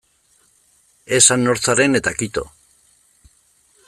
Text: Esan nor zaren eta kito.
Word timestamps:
Esan 1.17 1.43
nor 1.47 1.61
zaren 1.67 1.99
eta 2.01 2.15
kito. 2.23 2.47